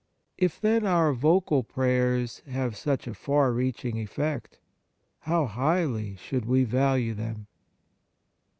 If, 0.39 0.59
then, 0.59 0.83
our 0.83 1.13
vocal 1.13 1.61
prayers 1.61 2.39
have 2.47 2.75
such 2.75 3.05
a 3.05 3.13
far 3.13 3.53
reaching 3.53 3.97
effect, 3.99 4.57
how 5.19 5.45
highly 5.45 6.15
should 6.15 6.45
we 6.45 6.63
value 6.63 7.13
them 7.13 7.45